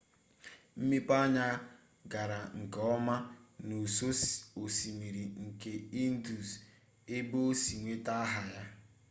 [0.79, 1.45] mmepeanya
[2.11, 3.15] gara nke ọma
[3.65, 4.09] n'ụsọ
[4.61, 5.71] osimiri nke
[6.03, 6.49] indus
[7.15, 8.63] ebe o si nweta aha ya